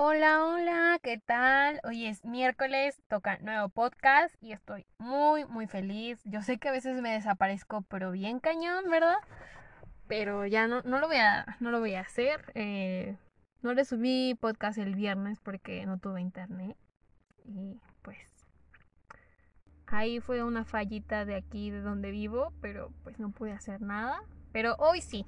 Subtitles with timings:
[0.00, 1.80] Hola, hola, ¿qué tal?
[1.82, 6.20] Hoy es miércoles, toca nuevo podcast y estoy muy, muy feliz.
[6.24, 9.16] Yo sé que a veces me desaparezco, pero bien cañón, ¿verdad?
[10.06, 12.52] Pero ya no, no, lo, voy a, no lo voy a hacer.
[12.54, 13.16] Eh,
[13.60, 16.76] no le subí podcast el viernes porque no tuve internet.
[17.44, 18.46] Y pues
[19.88, 24.22] ahí fue una fallita de aquí de donde vivo, pero pues no pude hacer nada.
[24.52, 25.26] Pero hoy sí,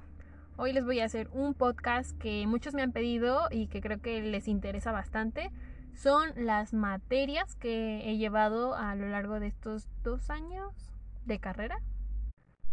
[0.62, 4.02] Hoy les voy a hacer un podcast que muchos me han pedido y que creo
[4.02, 5.50] que les interesa bastante.
[5.94, 10.92] Son las materias que he llevado a lo largo de estos dos años
[11.24, 11.80] de carrera.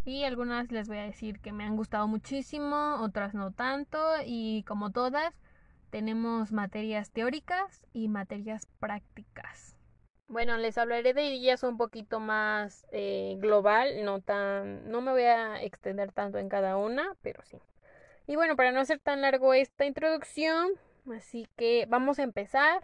[0.04, 3.98] Y algunas les voy a decir que me han gustado muchísimo, otras no tanto.
[4.26, 5.34] Y como todas,
[5.90, 9.78] tenemos materias teóricas y materias prácticas.
[10.28, 15.24] Bueno, les hablaré de ellas un poquito más eh, global, no tan, no me voy
[15.24, 17.58] a extender tanto en cada una, pero sí.
[18.30, 20.72] Y bueno, para no hacer tan largo esta introducción,
[21.16, 22.84] así que vamos a empezar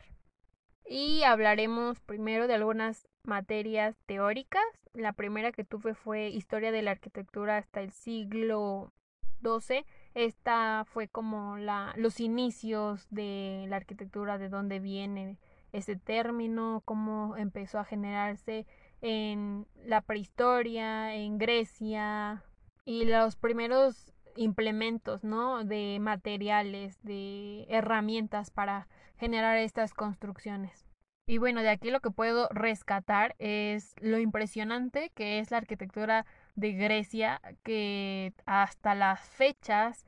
[0.85, 4.63] y hablaremos primero de algunas materias teóricas.
[4.93, 8.93] La primera que tuve fue Historia de la Arquitectura hasta el siglo
[9.41, 9.85] XII.
[10.13, 15.37] Esta fue como la, los inicios de la arquitectura, de dónde viene
[15.73, 18.65] ese término, cómo empezó a generarse
[19.01, 22.43] en la prehistoria, en Grecia,
[22.85, 25.63] y los primeros implementos, ¿no?
[25.63, 28.87] De materiales, de herramientas para
[29.17, 30.85] generar estas construcciones.
[31.25, 36.25] Y bueno, de aquí lo que puedo rescatar es lo impresionante que es la arquitectura
[36.55, 40.05] de Grecia, que hasta las fechas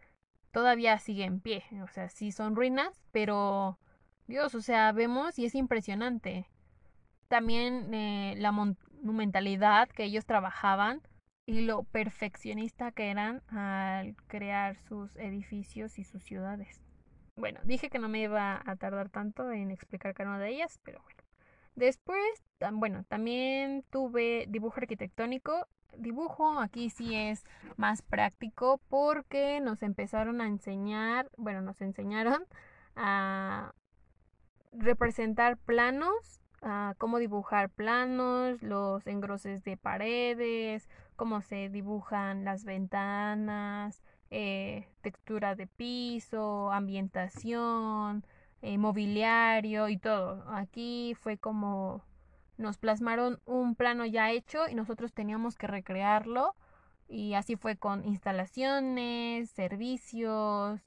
[0.52, 1.64] todavía sigue en pie.
[1.84, 3.80] O sea, sí son ruinas, pero
[4.28, 6.50] Dios, o sea, vemos y es impresionante.
[7.30, 11.02] También eh, la monumentalidad que ellos trabajaban
[11.46, 16.82] y lo perfeccionista que eran al crear sus edificios y sus ciudades.
[17.36, 20.80] Bueno, dije que no me iba a tardar tanto en explicar cada una de ellas,
[20.84, 21.22] pero bueno.
[21.76, 22.24] Después,
[22.72, 25.68] bueno, también tuve dibujo arquitectónico.
[25.98, 27.44] Dibujo aquí sí es
[27.78, 32.46] más práctico porque nos empezaron a enseñar, bueno, nos enseñaron
[32.96, 33.74] a
[34.72, 44.02] representar planos, a cómo dibujar planos, los engroses de paredes, cómo se dibujan las ventanas,
[44.32, 48.26] eh, textura de piso, ambientación,
[48.62, 50.44] eh, mobiliario y todo.
[50.50, 52.04] Aquí fue como
[52.58, 56.56] nos plasmaron un plano ya hecho y nosotros teníamos que recrearlo
[57.08, 60.82] y así fue con instalaciones, servicios,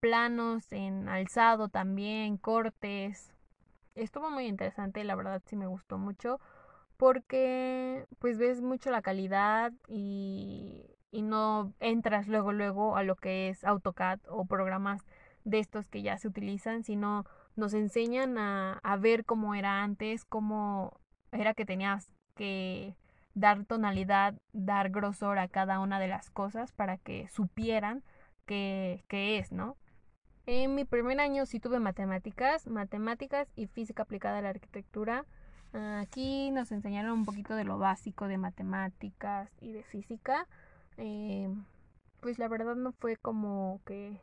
[0.00, 3.32] planos en alzado también, cortes.
[3.94, 6.40] Estuvo muy interesante, la verdad sí me gustó mucho
[7.04, 13.50] porque pues ves mucho la calidad y, y no entras luego luego a lo que
[13.50, 15.02] es AutoCAD o programas
[15.44, 17.26] de estos que ya se utilizan, sino
[17.56, 20.98] nos enseñan a, a ver cómo era antes, cómo
[21.30, 22.96] era que tenías que
[23.34, 28.02] dar tonalidad, dar grosor a cada una de las cosas para que supieran
[28.46, 29.76] qué, qué es, ¿no?
[30.46, 35.26] En mi primer año sí tuve matemáticas, matemáticas y física aplicada a la arquitectura.
[35.74, 40.46] Aquí nos enseñaron un poquito de lo básico de matemáticas y de física.
[40.98, 41.48] Eh,
[42.20, 44.20] pues la verdad no fue como que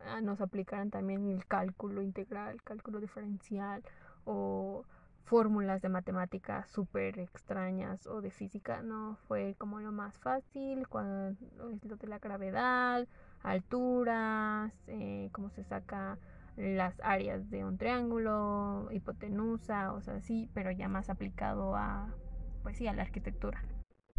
[0.00, 3.82] ah, nos aplicaran también el cálculo integral, cálculo diferencial
[4.26, 4.84] o
[5.24, 8.82] fórmulas de matemáticas súper extrañas o de física.
[8.82, 11.30] No, fue como lo más fácil, cuando
[11.70, 13.08] es lo de la gravedad,
[13.42, 16.18] alturas, eh, cómo se saca
[16.56, 22.14] las áreas de un triángulo, hipotenusa, o sea, sí, pero ya más aplicado a,
[22.62, 23.62] pues sí, a la arquitectura.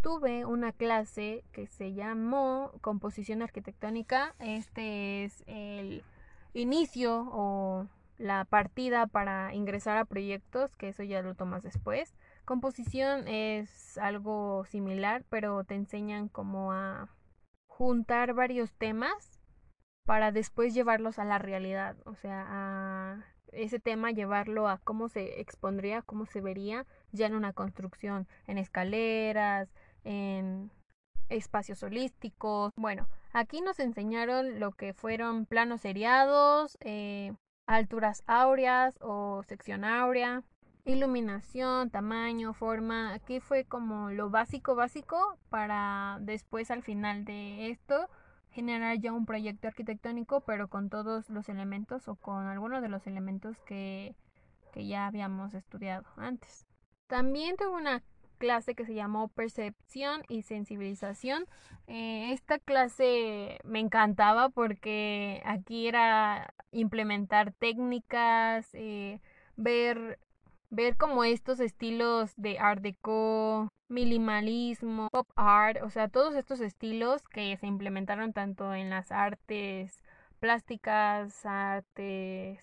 [0.01, 4.35] Tuve una clase que se llamó composición arquitectónica.
[4.39, 6.03] Este es el
[6.53, 7.87] inicio o
[8.17, 12.15] la partida para ingresar a proyectos, que eso ya lo tomas después.
[12.45, 17.07] Composición es algo similar, pero te enseñan como a
[17.67, 19.39] juntar varios temas
[20.05, 25.39] para después llevarlos a la realidad, o sea, a ese tema llevarlo a cómo se
[25.39, 29.69] expondría, cómo se vería ya en una construcción, en escaleras,
[30.03, 30.71] en
[31.29, 32.71] espacios holísticos.
[32.75, 37.33] Bueno, Aquí nos enseñaron lo que fueron planos seriados, eh,
[37.65, 40.43] alturas áureas o sección áurea,
[40.85, 43.11] iluminación, tamaño, forma.
[43.11, 48.07] Aquí fue como lo básico básico para después al final de esto
[48.53, 53.05] generar ya un proyecto arquitectónico pero con todos los elementos o con algunos de los
[53.07, 54.15] elementos que,
[54.71, 56.65] que ya habíamos estudiado antes.
[57.07, 58.03] También tuve una
[58.37, 61.45] clase que se llamó Percepción y Sensibilización.
[61.87, 69.21] Eh, esta clase me encantaba porque aquí era implementar técnicas, eh,
[69.55, 70.19] ver,
[70.69, 77.21] ver como estos estilos de art deco, minimalismo, pop art, o sea, todos estos estilos
[77.29, 80.03] que se implementaron tanto en las artes
[80.39, 82.59] plásticas, artes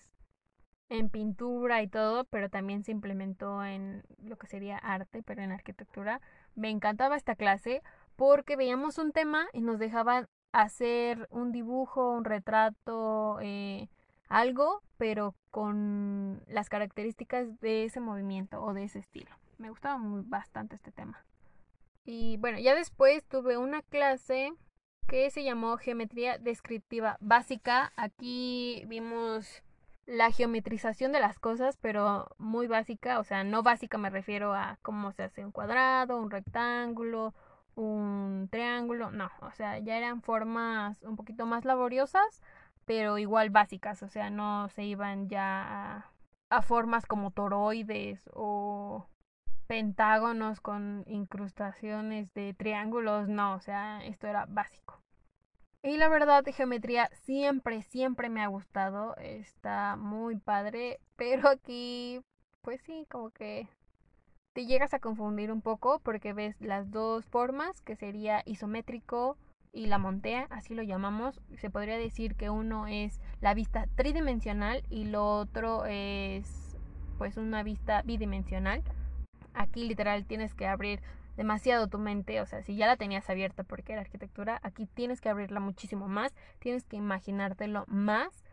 [0.89, 5.51] en pintura y todo, pero también se implementó en lo que sería arte, pero en
[5.53, 6.21] arquitectura.
[6.55, 7.81] Me encantaba esta clase
[8.17, 13.87] porque veíamos un tema y nos dejaban hacer un dibujo, un retrato, eh,
[14.27, 19.40] algo, pero con las características de ese movimiento o de ese estilo.
[19.61, 21.23] Me gustaba bastante este tema.
[22.03, 24.51] Y bueno, ya después tuve una clase
[25.07, 27.93] que se llamó Geometría Descriptiva Básica.
[27.95, 29.61] Aquí vimos
[30.07, 34.79] la geometrización de las cosas, pero muy básica, o sea, no básica me refiero a
[34.81, 37.35] cómo se hace un cuadrado, un rectángulo,
[37.75, 42.41] un triángulo, no, o sea, ya eran formas un poquito más laboriosas,
[42.85, 46.11] pero igual básicas, o sea, no se iban ya a,
[46.49, 49.05] a formas como toroides o
[49.71, 54.99] pentágonos con incrustaciones de triángulos, no, o sea, esto era básico.
[55.81, 59.15] Y la verdad, geometría siempre, siempre me ha gustado.
[59.15, 60.99] Está muy padre.
[61.15, 62.19] Pero aquí,
[62.61, 63.69] pues sí, como que
[64.51, 69.37] te llegas a confundir un poco porque ves las dos formas, que sería isométrico
[69.71, 71.39] y la montea, así lo llamamos.
[71.55, 76.75] Se podría decir que uno es la vista tridimensional y lo otro es
[77.17, 78.83] pues una vista bidimensional.
[79.53, 81.01] Aquí literal tienes que abrir
[81.37, 85.21] demasiado tu mente, o sea, si ya la tenías abierta porque era arquitectura, aquí tienes
[85.21, 88.43] que abrirla muchísimo más, tienes que imaginártelo más,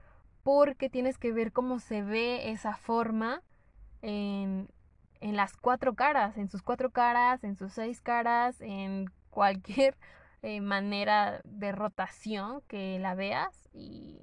[0.42, 3.42] porque tienes que ver cómo se ve esa forma
[4.02, 4.68] en,
[5.20, 9.96] en las cuatro caras, en sus cuatro caras, en sus seis caras, en cualquier
[10.42, 14.22] eh, manera de rotación que la veas y,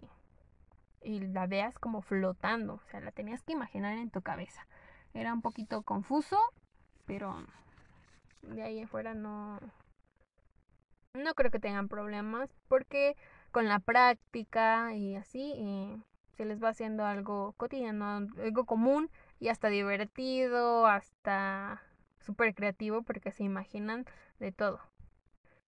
[1.02, 4.66] y la veas como flotando, o sea, la tenías que imaginar en tu cabeza.
[5.14, 6.38] Era un poquito confuso,
[7.06, 7.46] pero
[8.42, 9.60] de ahí afuera no
[11.14, 13.16] no creo que tengan problemas porque
[13.52, 15.98] con la práctica y así eh,
[16.36, 19.10] se les va haciendo algo cotidiano, algo común
[19.40, 21.82] y hasta divertido, hasta
[22.20, 24.06] súper creativo porque se imaginan
[24.40, 24.82] de todo.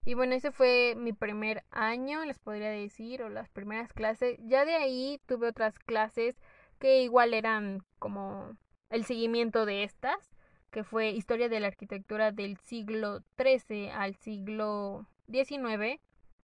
[0.03, 4.37] Y bueno, ese fue mi primer año, les podría decir, o las primeras clases.
[4.45, 6.37] Ya de ahí tuve otras clases
[6.79, 8.55] que igual eran como
[8.89, 10.36] el seguimiento de estas
[10.71, 15.99] que fue Historia de la Arquitectura del siglo XIII al siglo XIX.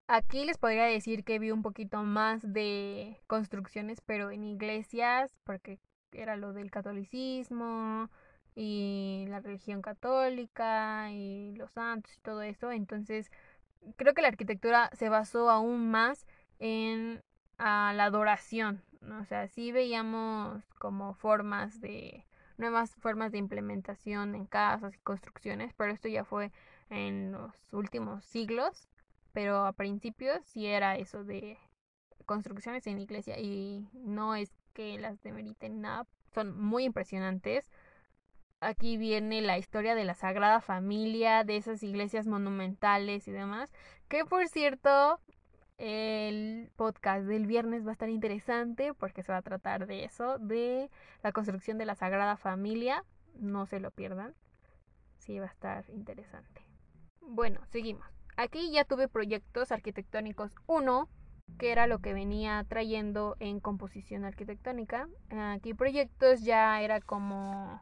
[0.07, 5.79] Aquí les podría decir que vi un poquito más de construcciones, pero en iglesias, porque
[6.11, 8.09] era lo del catolicismo
[8.55, 12.71] y la religión católica y los santos y todo eso.
[12.71, 13.31] Entonces,
[13.95, 16.25] creo que la arquitectura se basó aún más
[16.59, 17.24] en
[17.57, 18.83] la adoración.
[19.19, 22.25] O sea, sí veíamos como formas de
[22.57, 26.51] nuevas formas de implementación en casas y construcciones, pero esto ya fue
[26.89, 28.88] en los últimos siglos,
[29.31, 31.57] pero a principios sí era eso de
[32.25, 37.69] construcciones en iglesia y no es que las demeriten nada, son muy impresionantes.
[38.60, 43.72] Aquí viene la historia de la Sagrada Familia, de esas iglesias monumentales y demás,
[44.07, 45.19] que por cierto
[45.77, 50.38] el podcast del viernes va a estar interesante porque se va a tratar de eso,
[50.39, 50.89] de
[51.24, 53.03] la construcción de la Sagrada Familia.
[53.36, 54.36] No se lo pierdan.
[55.18, 56.62] Sí, va a estar interesante.
[57.22, 58.06] Bueno, seguimos.
[58.36, 61.10] Aquí ya tuve proyectos arquitectónicos 1,
[61.58, 65.08] que era lo que venía trayendo en composición arquitectónica.
[65.30, 67.82] Aquí proyectos ya era como,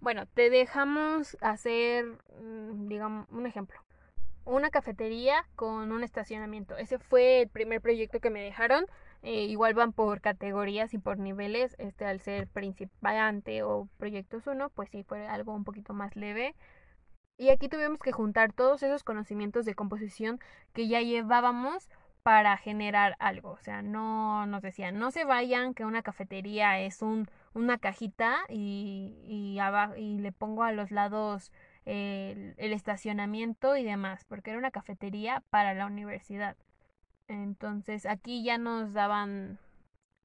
[0.00, 2.06] bueno, te dejamos hacer,
[2.42, 3.80] mm, digamos, un ejemplo
[4.50, 6.76] una cafetería con un estacionamiento.
[6.76, 8.86] Ese fue el primer proyecto que me dejaron.
[9.22, 11.76] Eh, igual van por categorías y por niveles.
[11.78, 16.54] Este al ser principiante o proyectos 1, pues sí fue algo un poquito más leve.
[17.38, 20.40] Y aquí tuvimos que juntar todos esos conocimientos de composición
[20.74, 21.88] que ya llevábamos
[22.22, 23.52] para generar algo.
[23.52, 28.38] O sea, no nos decían, no se vayan, que una cafetería es un, una cajita
[28.48, 29.16] y,
[29.96, 31.50] y le pongo a los lados
[31.84, 36.56] el, estacionamiento y demás, porque era una cafetería para la universidad.
[37.28, 39.58] Entonces aquí ya nos daban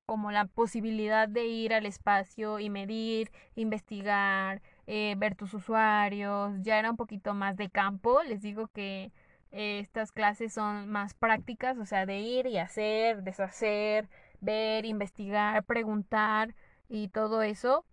[0.05, 6.77] como la posibilidad de ir al espacio y medir, investigar, eh, ver tus usuarios, ya
[6.79, 9.11] era un poquito más de campo, les digo que
[9.51, 14.09] eh, estas clases son más prácticas, o sea, de ir y hacer, deshacer,
[14.41, 16.55] ver, investigar, preguntar
[16.89, 17.85] y todo eso.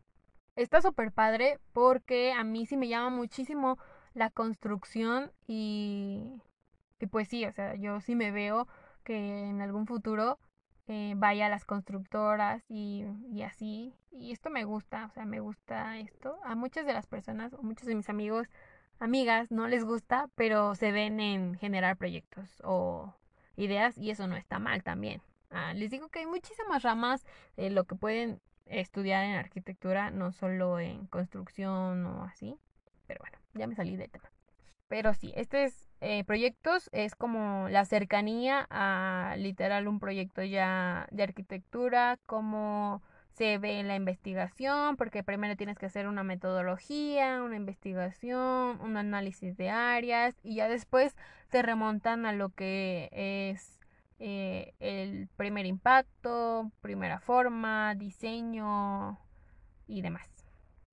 [0.56, 3.78] Está súper padre porque a mí sí me llama muchísimo
[4.12, 6.42] la construcción y,
[7.10, 8.68] pues sí, o sea, yo sí me veo
[9.02, 10.38] que en algún futuro
[10.88, 13.94] eh, vaya a las constructoras y, y, así.
[14.10, 16.38] Y esto me gusta, o sea, me gusta esto.
[16.44, 18.48] A muchas de las personas, o muchos de mis amigos,
[18.98, 23.14] amigas, no les gusta, pero se ven en generar proyectos o
[23.56, 25.22] ideas y eso no está mal también.
[25.50, 27.24] Ah, les digo que hay muchísimas ramas
[27.56, 32.58] de lo que pueden estudiar en arquitectura, no solo en construcción o así.
[33.06, 34.30] Pero bueno, ya me salí del tema.
[34.88, 41.06] Pero sí, este es eh, proyectos es como la cercanía a literal un proyecto ya
[41.12, 47.42] de arquitectura, cómo se ve en la investigación, porque primero tienes que hacer una metodología,
[47.42, 51.16] una investigación, un análisis de áreas y ya después
[51.50, 53.78] te remontan a lo que es
[54.24, 59.18] eh, el primer impacto, primera forma, diseño
[59.88, 60.30] y demás.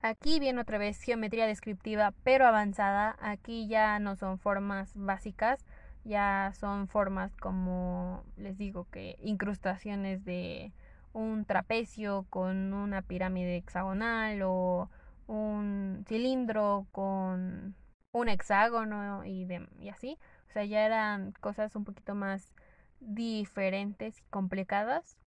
[0.01, 3.15] Aquí viene otra vez geometría descriptiva pero avanzada.
[3.19, 5.63] Aquí ya no son formas básicas,
[6.03, 10.73] ya son formas como les digo que incrustaciones de
[11.13, 14.89] un trapecio con una pirámide hexagonal o
[15.27, 17.75] un cilindro con
[18.11, 20.17] un hexágono y, de, y así.
[20.49, 22.55] O sea, ya eran cosas un poquito más
[22.99, 25.17] diferentes y complicadas.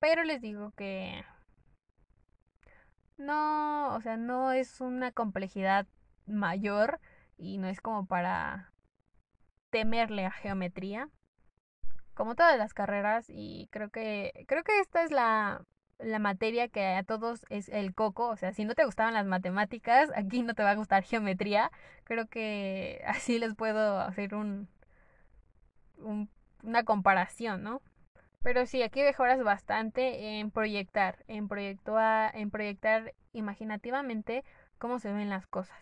[0.00, 1.24] Pero les digo que
[3.16, 5.86] no, o sea, no es una complejidad
[6.26, 7.00] mayor
[7.36, 8.72] y no es como para
[9.70, 11.08] temerle a geometría.
[12.14, 15.64] Como todas las carreras y creo que creo que esta es la
[15.98, 19.26] la materia que a todos es el coco, o sea, si no te gustaban las
[19.26, 21.70] matemáticas, aquí no te va a gustar geometría.
[22.04, 24.68] Creo que así les puedo hacer un,
[25.98, 26.30] un
[26.62, 27.82] una comparación, ¿no?
[28.42, 34.44] Pero sí, aquí mejoras bastante en proyectar, en, proyectar, en proyectar imaginativamente
[34.78, 35.78] cómo se ven las cosas.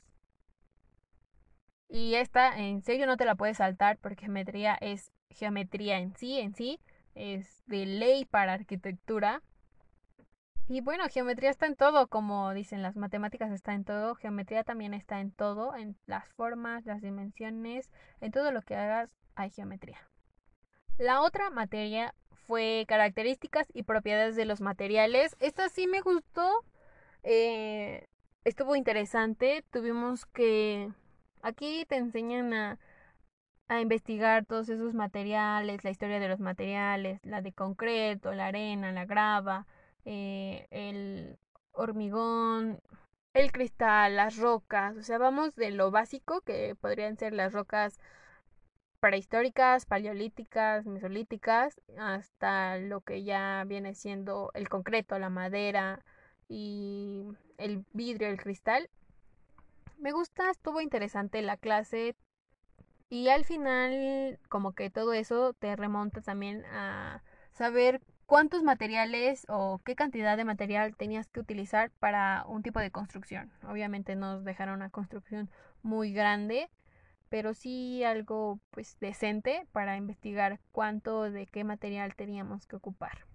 [1.89, 6.41] Y esta, en serio, no te la puedes saltar porque geometría es geometría en sí,
[6.41, 6.81] en sí,
[7.15, 9.43] es de ley para arquitectura.
[10.69, 14.95] Y bueno, geometría está en todo, como dicen las matemáticas está en todo, geometría también
[14.95, 17.91] está en todo, en las formas, las dimensiones,
[18.21, 19.99] en todo lo que hagas hay geometría.
[20.99, 22.15] La otra materia
[22.47, 25.37] fue características y propiedades de los materiales.
[25.41, 26.65] Esta sí me gustó.
[27.23, 28.07] Eh,
[28.45, 29.65] estuvo interesante.
[29.71, 30.91] Tuvimos que...
[31.43, 32.79] Aquí te enseñan a,
[33.81, 39.05] investigar todos esos materiales, la historia de los materiales, la de concreto, la arena, la
[39.07, 39.67] grava,
[40.05, 41.39] eh, el
[41.73, 42.81] hormigón,
[43.35, 44.97] el cristal, las rocas.
[44.97, 47.99] O sea, vamos de lo básico que podrían ser las rocas
[49.07, 56.05] prehistóricas, paleolíticas, mesolíticas, hasta lo que ya viene siendo el concreto, la madera
[56.49, 58.91] y el vidrio, el cristal.
[59.97, 62.17] Me gusta, estuvo interesante la clase
[63.09, 67.23] y al final como que todo eso te remonta también a
[67.53, 72.91] saber cuántos materiales o qué cantidad de material tenías que utilizar para un tipo de
[72.91, 73.53] construcción.
[73.69, 75.49] Obviamente nos dejaron una construcción
[75.85, 76.69] muy grande
[77.29, 83.27] pero sí algo pues decente para investigar cuánto de qué material teníamos que ocupar.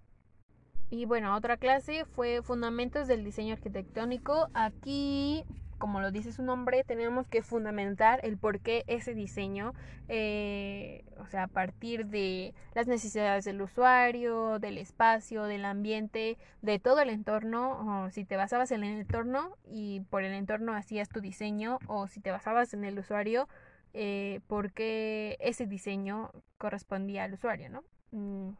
[0.92, 4.48] Y bueno, otra clase fue Fundamentos del Diseño Arquitectónico.
[4.52, 5.42] Aquí,
[5.78, 9.72] como lo dice su nombre, tenemos que fundamentar el por qué ese diseño,
[10.08, 16.78] eh, o sea, a partir de las necesidades del usuario, del espacio, del ambiente, de
[16.78, 21.08] todo el entorno, o si te basabas en el entorno y por el entorno hacías
[21.08, 23.48] tu diseño, o si te basabas en el usuario,
[23.94, 27.84] eh, porque ese diseño correspondía al usuario, ¿no?
[28.10, 28.54] Mm,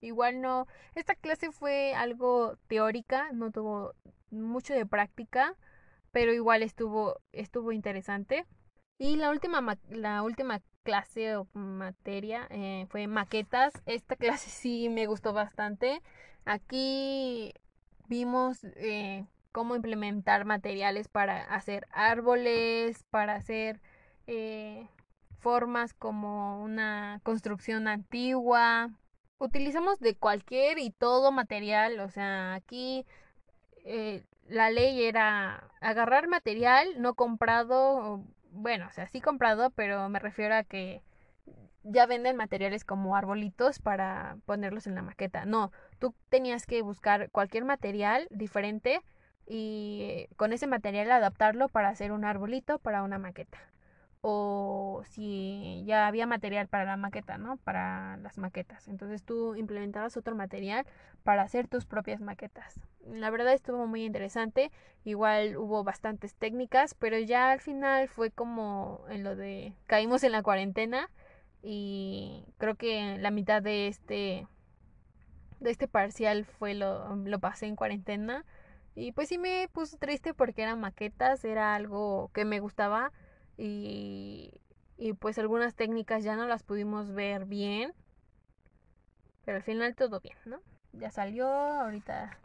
[0.00, 3.94] igual no, esta clase fue algo teórica, no tuvo
[4.30, 5.54] mucho de práctica,
[6.12, 8.46] pero igual estuvo, estuvo interesante.
[8.98, 13.72] Y la última, la última clase o materia eh, fue maquetas.
[13.86, 16.02] Esta clase sí me gustó bastante.
[16.44, 17.52] Aquí
[18.08, 23.80] vimos eh, cómo implementar materiales para hacer árboles, para hacer
[24.28, 24.86] eh,
[25.38, 28.90] formas como una construcción antigua.
[29.38, 33.06] Utilizamos de cualquier y todo material, o sea, aquí
[33.84, 40.18] eh, la ley era agarrar material no comprado, bueno, o sea, sí comprado, pero me
[40.18, 41.02] refiero a que
[41.84, 45.46] ya venden materiales como arbolitos para ponerlos en la maqueta.
[45.46, 49.00] No, tú tenías que buscar cualquier material diferente
[49.46, 53.58] y con ese material adaptarlo para hacer un arbolito para una maqueta.
[54.20, 57.56] O si ya había material para la maqueta, ¿no?
[57.58, 58.88] Para las maquetas.
[58.88, 60.86] Entonces tú implementabas otro material
[61.22, 62.80] para hacer tus propias maquetas.
[63.06, 64.70] La verdad estuvo muy interesante.
[65.04, 70.32] Igual hubo bastantes técnicas, pero ya al final fue como en lo de caímos en
[70.32, 71.08] la cuarentena
[71.62, 74.46] y creo que la mitad de este
[75.60, 78.44] de este parcial fue lo, lo pasé en cuarentena
[78.94, 83.12] y pues sí me puso triste porque eran maquetas, era algo que me gustaba
[83.58, 84.52] y,
[84.96, 87.92] y pues algunas técnicas ya no las pudimos ver bien,
[89.44, 90.60] pero al final todo bien, ¿no?
[90.92, 92.38] Ya salió, ahorita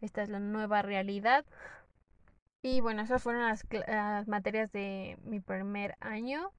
[0.00, 1.44] esta es la nueva realidad.
[2.62, 6.50] Y bueno, esas fueron las, las materias de mi primer año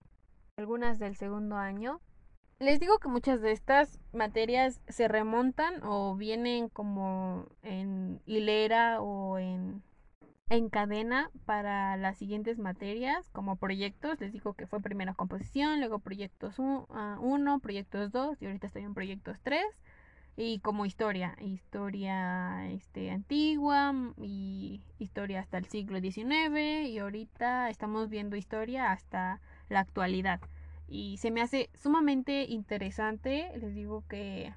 [0.58, 2.00] algunas del segundo año.
[2.60, 9.38] Les digo que muchas de estas materias se remontan o vienen como en hilera o
[9.38, 9.84] en,
[10.50, 14.20] en cadena para las siguientes materias como proyectos.
[14.20, 18.84] Les digo que fue primero composición, luego proyectos 1, uh, proyectos 2 y ahorita estoy
[18.84, 19.64] en proyectos 3
[20.38, 28.10] y como historia, historia este, antigua y historia hasta el siglo XIX y ahorita estamos
[28.10, 30.42] viendo historia hasta la actualidad.
[30.88, 34.54] Y se me hace sumamente interesante, les digo que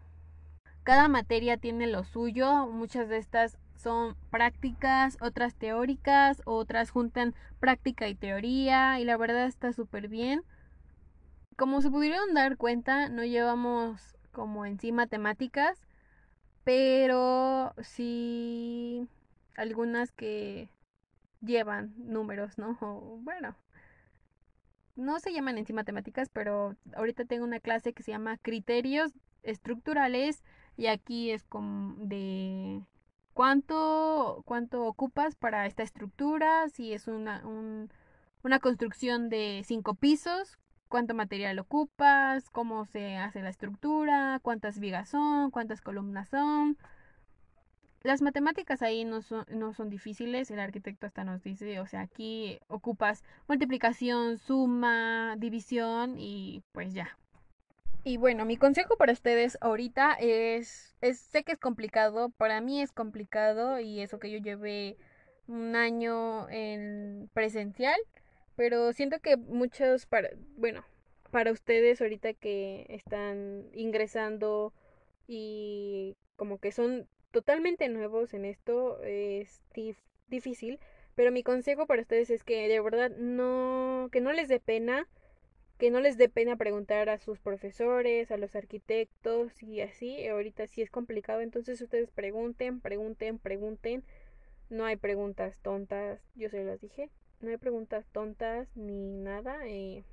[0.83, 8.09] cada materia tiene lo suyo, muchas de estas son prácticas, otras teóricas, otras juntan práctica
[8.09, 10.43] y teoría y la verdad está súper bien.
[11.57, 15.81] Como se pudieron dar cuenta, no llevamos como en sí matemáticas,
[16.65, 19.09] pero sí
[19.57, 20.69] algunas que
[21.41, 22.77] llevan números, ¿no?
[23.23, 23.57] bueno,
[24.97, 29.13] no se llaman en sí matemáticas, pero ahorita tengo una clase que se llama criterios
[29.45, 30.43] estructurales
[30.77, 32.83] y aquí es como de
[33.39, 37.41] cuánto, cuánto ocupas para esta estructura, si es una,
[38.43, 45.11] una construcción de cinco pisos, cuánto material ocupas, cómo se hace la estructura, cuántas vigas
[45.11, 46.79] son, cuántas columnas son,
[48.03, 52.01] las matemáticas ahí no son, no son difíciles, el arquitecto hasta nos dice, o sea,
[52.01, 57.17] aquí ocupas multiplicación, suma, división y pues ya.
[58.09, 62.81] Y bueno, mi consejo para ustedes ahorita es, es, sé que es complicado, para mí
[62.81, 64.97] es complicado y eso que yo llevé
[65.47, 68.01] un año en presencial,
[68.57, 70.87] pero siento que muchos, para, bueno,
[71.31, 74.73] para ustedes ahorita que están ingresando
[75.27, 79.61] y como que son totalmente nuevos en esto es
[80.29, 80.81] difícil,
[81.15, 85.07] pero mi consejo para ustedes es que de verdad no, que no les dé pena,
[85.79, 90.27] que no les dé pena preguntar a sus profesores, a los arquitectos y así.
[90.27, 94.05] Ahorita sí es complicado, entonces ustedes pregunten, pregunten, pregunten.
[94.71, 97.11] No hay preguntas tontas, yo se las dije.
[97.41, 99.67] No hay preguntas tontas ni nada.
[99.69, 100.05] Eh,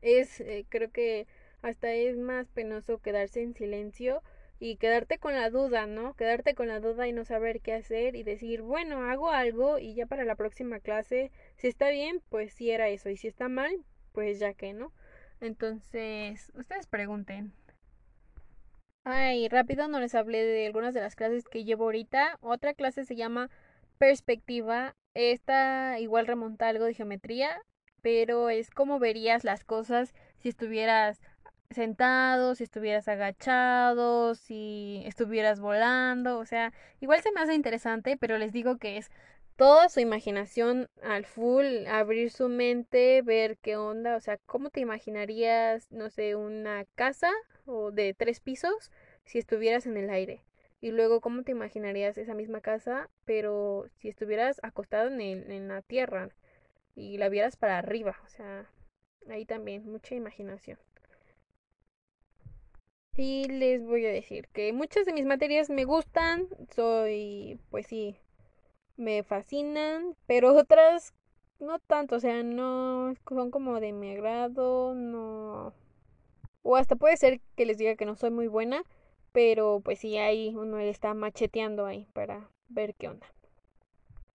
[0.00, 1.26] es, eh, creo que
[1.62, 4.22] hasta es más penoso quedarse en silencio
[4.58, 6.14] y quedarte con la duda, ¿no?
[6.14, 9.94] Quedarte con la duda y no saber qué hacer y decir, bueno, hago algo y
[9.94, 13.48] ya para la próxima clase, si está bien, pues sí era eso y si está
[13.48, 14.92] mal, pues ya que, ¿no?
[15.40, 17.52] Entonces, ustedes pregunten.
[19.04, 22.38] Ay, rápido no les hablé de algunas de las clases que llevo ahorita.
[22.40, 23.50] Otra clase se llama
[23.98, 24.96] perspectiva.
[25.12, 27.60] Esta igual remonta algo de geometría,
[28.00, 31.20] pero es como verías las cosas si estuvieras
[31.70, 38.38] sentado, si estuvieras agachado, si estuvieras volando, o sea, igual se me hace interesante, pero
[38.38, 39.10] les digo que es
[39.56, 44.80] toda su imaginación al full, abrir su mente, ver qué onda, o sea, ¿cómo te
[44.80, 47.30] imaginarías, no sé, una casa
[47.66, 48.90] o de tres pisos
[49.24, 50.42] si estuvieras en el aire?
[50.80, 55.82] Y luego, ¿cómo te imaginarías esa misma casa, pero si estuvieras acostado en, en la
[55.82, 56.28] tierra
[56.94, 58.16] y la vieras para arriba?
[58.24, 58.68] O sea,
[59.30, 60.78] ahí también, mucha imaginación.
[63.16, 68.16] Y les voy a decir que muchas de mis materias me gustan, soy, pues sí,
[68.96, 71.14] me fascinan, pero otras
[71.60, 75.72] no tanto, o sea, no son como de mi agrado, no...
[76.62, 78.84] O hasta puede ser que les diga que no soy muy buena,
[79.32, 83.26] pero pues sí, ahí uno está macheteando ahí para ver qué onda.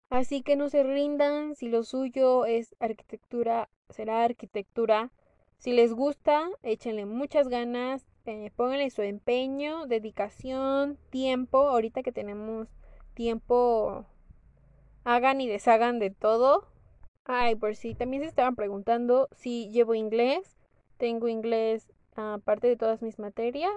[0.09, 5.11] Así que no se rindan, si lo suyo es arquitectura, será arquitectura.
[5.59, 11.59] Si les gusta, échenle muchas ganas, eh, pónganle su empeño, dedicación, tiempo.
[11.69, 12.69] Ahorita que tenemos
[13.15, 14.07] tiempo,
[15.07, 16.67] hagan y deshagan de todo.
[17.25, 20.57] Ay, por si también se estaban preguntando si llevo inglés.
[20.99, 23.73] tengo inglés aparte de todas mis materias.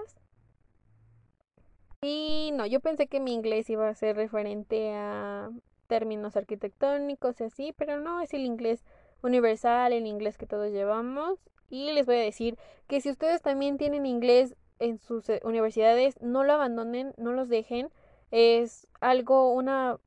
[2.02, 5.50] Y no, yo pensé que mi inglés iba a ser referente a
[5.86, 8.84] términos arquitectónicos y así, pero no, es el inglés
[9.22, 11.38] universal, el inglés que todos llevamos.
[11.68, 16.20] Y les voy a decir que si ustedes también tienen inglés en sus eh, universidades,
[16.20, 17.90] no lo abandonen, no los dejen.
[18.30, 19.98] Es algo, una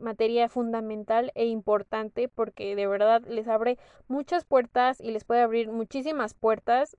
[0.00, 3.78] materia fundamental e importante porque de verdad les abre
[4.08, 6.96] muchas puertas y les puede abrir muchísimas puertas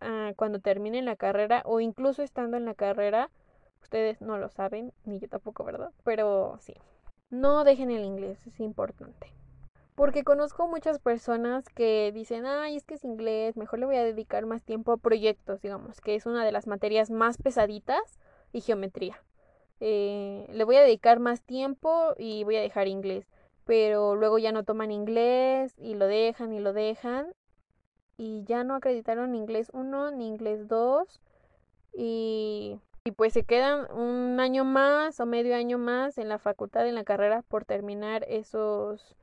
[0.00, 3.30] ah, cuando terminen la carrera o incluso estando en la carrera.
[3.82, 5.92] Ustedes no lo saben, ni yo tampoco, ¿verdad?
[6.02, 6.74] Pero sí,
[7.30, 9.32] no dejen el inglés, es importante.
[9.94, 14.04] Porque conozco muchas personas que dicen, ay, es que es inglés, mejor le voy a
[14.04, 18.18] dedicar más tiempo a proyectos, digamos, que es una de las materias más pesaditas
[18.52, 19.22] y geometría.
[19.80, 23.26] Eh, le voy a dedicar más tiempo y voy a dejar inglés.
[23.64, 27.32] Pero luego ya no toman inglés y lo dejan y lo dejan.
[28.16, 31.20] Y ya no acreditaron inglés 1 ni inglés 2.
[31.92, 36.88] Y, y pues se quedan un año más o medio año más en la facultad,
[36.88, 39.16] en la carrera, por terminar esos,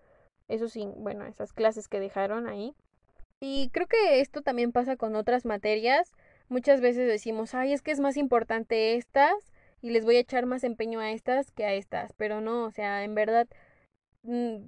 [0.47, 2.75] esos, bueno, esas clases que dejaron ahí.
[3.39, 6.11] Y creo que esto también pasa con otras materias.
[6.49, 9.52] Muchas veces decimos, ay, es que es más importante estas
[9.83, 12.71] y les voy a echar más empeño a estas que a estas, pero no, o
[12.71, 13.47] sea, en verdad
[14.23, 14.67] mm,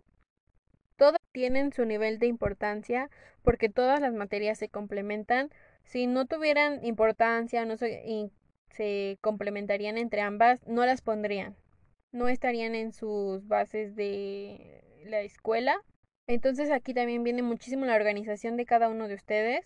[0.97, 3.10] todas tienen su nivel de importancia
[3.41, 5.49] porque todas las materias se complementan.
[5.86, 8.30] Si no tuvieran importancia, no se,
[8.71, 11.56] se complementarían entre ambas, no las pondrían.
[12.12, 15.82] No estarían en sus bases de la escuela.
[16.28, 19.65] Entonces aquí también viene muchísimo la organización de cada uno de ustedes.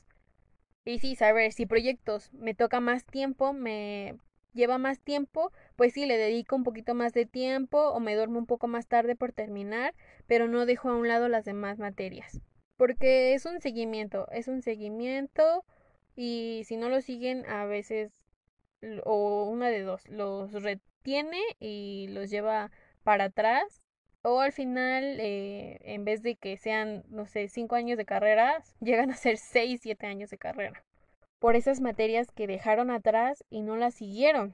[0.86, 4.18] Y sí, saber si proyectos me toca más tiempo, me
[4.54, 8.40] lleva más tiempo, pues sí, le dedico un poquito más de tiempo o me duermo
[8.40, 9.94] un poco más tarde por terminar,
[10.28, 12.42] pero no dejo a un lado las demás materias.
[12.78, 15.66] Porque es un seguimiento, es un seguimiento
[16.16, 18.12] y si no lo siguen a veces
[19.04, 22.72] o una de dos, los retiene y los lleva
[23.04, 23.82] para atrás
[24.22, 28.64] o al final eh, en vez de que sean, no sé, cinco años de carrera,
[28.82, 30.84] llegan a ser seis, siete años de carrera
[31.40, 34.54] por esas materias que dejaron atrás y no las siguieron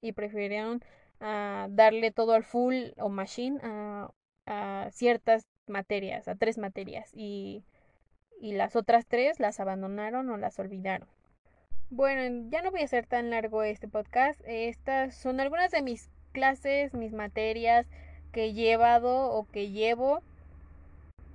[0.00, 0.82] y prefirieron
[1.20, 4.10] ah, darle todo al full o machine a,
[4.90, 7.64] ciertas materias, a tres materias y,
[8.40, 11.08] y las otras tres las abandonaron o las olvidaron.
[11.90, 14.40] Bueno, ya no voy a hacer tan largo este podcast.
[14.46, 17.86] Estas son algunas de mis clases, mis materias
[18.32, 20.22] que he llevado o que llevo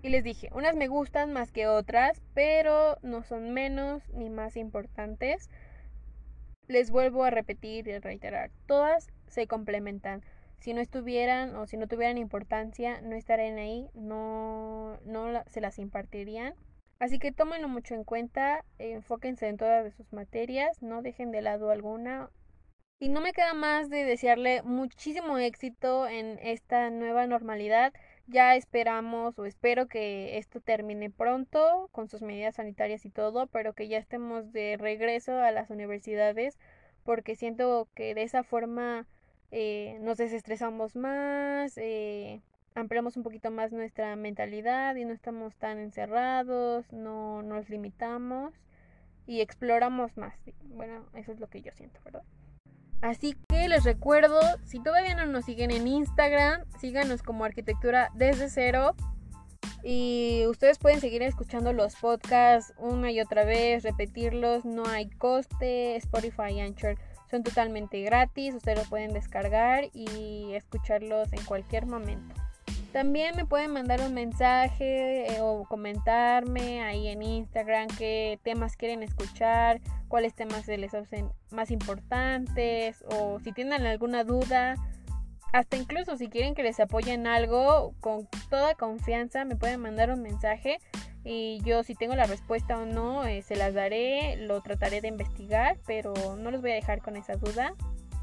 [0.01, 4.57] y les dije, unas me gustan más que otras, pero no son menos ni más
[4.57, 5.49] importantes.
[6.67, 10.21] Les vuelvo a repetir y reiterar, todas se complementan.
[10.59, 15.79] Si no estuvieran o si no tuvieran importancia, no estarían ahí, no, no se las
[15.79, 16.55] impartirían.
[16.99, 21.69] Así que tómenlo mucho en cuenta, enfóquense en todas sus materias, no dejen de lado
[21.69, 22.31] alguna.
[22.99, 27.93] Y no me queda más de desearle muchísimo éxito en esta nueva normalidad.
[28.27, 33.73] Ya esperamos o espero que esto termine pronto con sus medidas sanitarias y todo, pero
[33.73, 36.57] que ya estemos de regreso a las universidades
[37.03, 39.07] porque siento que de esa forma
[39.51, 42.41] eh, nos desestresamos más, eh,
[42.75, 48.53] ampliamos un poquito más nuestra mentalidad y no estamos tan encerrados, no nos limitamos
[49.25, 50.35] y exploramos más.
[50.63, 52.23] Bueno, eso es lo que yo siento, ¿verdad?
[53.01, 58.49] Así que les recuerdo, si todavía no nos siguen en Instagram, síganos como arquitectura desde
[58.49, 58.95] cero.
[59.83, 65.95] Y ustedes pueden seguir escuchando los podcasts una y otra vez, repetirlos, no hay coste,
[65.95, 66.97] Spotify y Anchor
[67.29, 72.35] son totalmente gratis, ustedes los pueden descargar y escucharlos en cualquier momento.
[72.91, 79.03] También me pueden mandar un mensaje eh, o comentarme ahí en Instagram qué temas quieren
[79.03, 84.75] escuchar, cuáles temas se les hacen más importantes o si tienen alguna duda.
[85.53, 90.21] Hasta incluso si quieren que les apoyen algo, con toda confianza me pueden mandar un
[90.21, 90.79] mensaje
[91.23, 95.09] y yo si tengo la respuesta o no, eh, se las daré, lo trataré de
[95.09, 97.73] investigar, pero no los voy a dejar con esa duda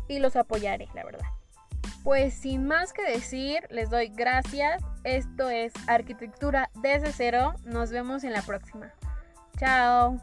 [0.09, 1.27] y los apoyaré, la verdad.
[2.05, 4.83] Pues sin más que decir, les doy gracias.
[5.05, 7.55] Esto es Arquitectura desde cero.
[7.65, 8.93] Nos vemos en la próxima.
[9.59, 10.21] Chao.